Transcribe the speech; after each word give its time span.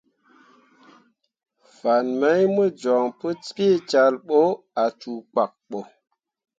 Fan 1.77 2.05
mai 2.19 2.41
mo 2.53 2.63
joŋ 2.81 3.03
pu 3.19 3.27
peecal 3.55 4.13
ɓo 4.27 4.39
ah 4.83 4.91
cuu 4.99 5.19
pkak 5.33 5.51
ɓo. 5.69 5.79